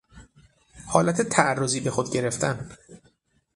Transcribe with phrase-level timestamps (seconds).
[0.87, 2.69] حالت تعرضی به خود گرفتن